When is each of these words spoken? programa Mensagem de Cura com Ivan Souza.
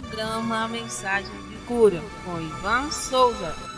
programa 0.00 0.68
Mensagem 0.68 1.30
de 1.48 1.56
Cura 1.66 2.00
com 2.24 2.40
Ivan 2.40 2.90
Souza. 2.90 3.71